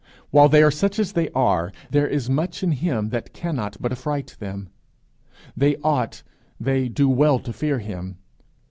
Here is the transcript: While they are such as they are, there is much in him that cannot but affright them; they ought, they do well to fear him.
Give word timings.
While 0.31 0.49
they 0.49 0.63
are 0.63 0.71
such 0.71 0.97
as 0.97 1.11
they 1.11 1.29
are, 1.29 1.71
there 1.91 2.07
is 2.07 2.27
much 2.27 2.63
in 2.63 2.71
him 2.71 3.09
that 3.09 3.33
cannot 3.33 3.77
but 3.79 3.91
affright 3.91 4.35
them; 4.39 4.69
they 5.55 5.75
ought, 5.83 6.23
they 6.59 6.89
do 6.89 7.07
well 7.07 7.37
to 7.37 7.53
fear 7.53 7.77
him. 7.77 8.17